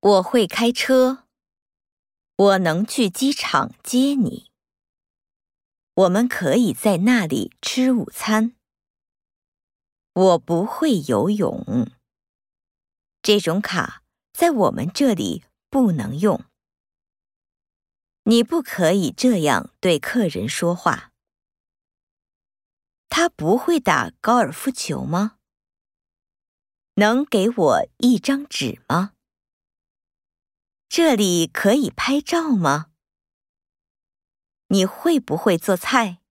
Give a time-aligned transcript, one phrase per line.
[0.00, 1.24] 我会开车，
[2.36, 4.50] 我能去机场接你。
[5.94, 8.54] 我们可以在那里吃午餐。
[10.12, 11.90] 我不会游泳，
[13.22, 16.44] 这种卡在我们这里不能用。
[18.24, 21.12] 你不可以这样对客人说话。
[23.08, 25.38] 他不会打高尔夫球吗？
[26.94, 29.12] 能给我一张纸吗？
[30.98, 32.86] 这里可以拍照吗？
[34.68, 36.22] 你会不会做菜？